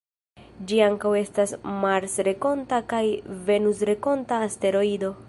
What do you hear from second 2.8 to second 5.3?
kaj venusrenkonta asteroido.